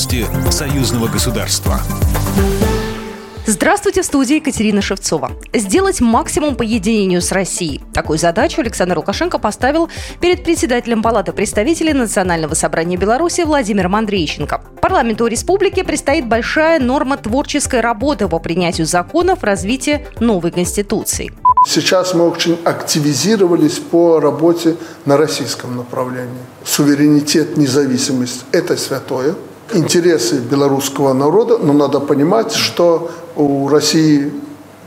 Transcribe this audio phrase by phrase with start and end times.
[0.00, 1.78] Новости союзного государства.
[3.44, 5.32] Здравствуйте, в студии Екатерина Шевцова.
[5.52, 7.82] Сделать максимум по единению с Россией.
[7.92, 14.62] Такую задачу Александр Лукашенко поставил перед председателем Палаты представителей Национального собрания Беларуси Владимиром Андрейченко.
[14.80, 21.30] Парламенту республики предстоит большая норма творческой работы по принятию законов развития новой Конституции.
[21.68, 26.40] Сейчас мы очень активизировались по работе на российском направлении.
[26.64, 29.34] Суверенитет, независимость– это святое.
[29.72, 34.32] Интересы белорусского народа, но надо понимать, что у России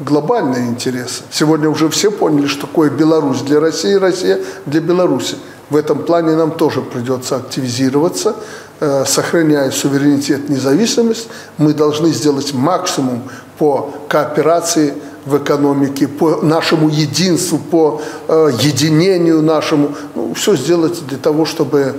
[0.01, 1.23] глобальные интересы.
[1.31, 5.37] Сегодня уже все поняли, что такое Беларусь для России, Россия для Беларуси.
[5.69, 8.35] В этом плане нам тоже придется активизироваться,
[8.81, 11.29] э, сохраняя суверенитет, независимость.
[11.57, 13.23] Мы должны сделать максимум
[13.57, 14.95] по кооперации
[15.25, 19.95] в экономике, по нашему единству, по э, единению нашему.
[20.15, 21.95] Ну, все сделать для того, чтобы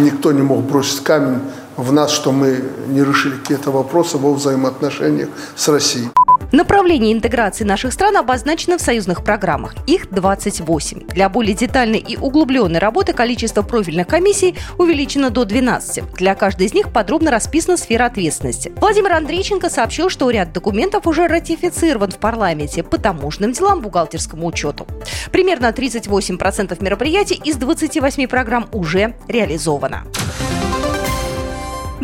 [0.00, 1.40] никто не мог бросить камень
[1.76, 6.08] в нас, что мы не решили какие-то вопросы во взаимоотношениях с Россией.
[6.52, 9.74] Направление интеграции наших стран обозначено в союзных программах.
[9.88, 11.08] Их 28.
[11.08, 16.14] Для более детальной и углубленной работы количество профильных комиссий увеличено до 12.
[16.14, 18.72] Для каждой из них подробно расписана сфера ответственности.
[18.76, 24.86] Владимир Андрейченко сообщил, что ряд документов уже ратифицирован в парламенте по таможенным делам, бухгалтерскому учету.
[25.32, 30.04] Примерно 38% мероприятий из 28 программ уже реализовано.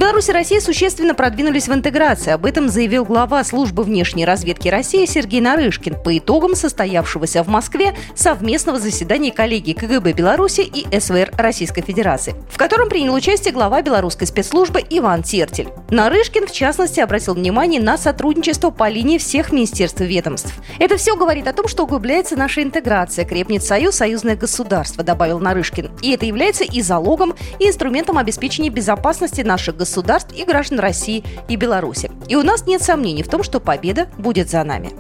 [0.01, 2.31] Беларусь и Россия существенно продвинулись в интеграции.
[2.31, 7.95] Об этом заявил глава службы внешней разведки России Сергей Нарышкин по итогам состоявшегося в Москве
[8.15, 14.27] совместного заседания коллегии КГБ Беларуси и СВР Российской Федерации, в котором принял участие глава белорусской
[14.27, 15.69] спецслужбы Иван Тертель.
[15.91, 20.55] Нарышкин, в частности, обратил внимание на сотрудничество по линии всех министерств и ведомств.
[20.79, 25.91] Это все говорит о том, что углубляется наша интеграция, крепнет союз, союзное государство, добавил Нарышкин.
[26.01, 31.57] И это является и залогом, и инструментом обеспечения безопасности наших государств и граждан России и
[31.57, 32.11] Беларуси.
[32.29, 34.93] И у нас нет сомнений в том, что победа будет за нами.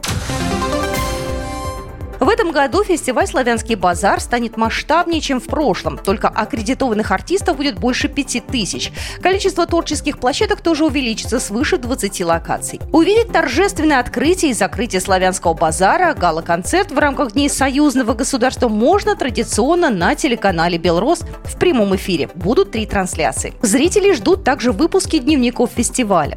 [2.51, 5.97] Этом году фестиваль «Славянский базар» станет масштабнее, чем в прошлом.
[5.97, 8.91] Только аккредитованных артистов будет больше пяти тысяч.
[9.23, 12.81] Количество творческих площадок тоже увеличится свыше 20 локаций.
[12.91, 19.89] Увидеть торжественное открытие и закрытие «Славянского базара», гала-концерт в рамках Дней союзного государства можно традиционно
[19.89, 22.31] на телеканале «Белрос» в прямом эфире.
[22.35, 23.55] Будут три трансляции.
[23.63, 26.37] Зрители ждут также выпуски дневников фестиваля.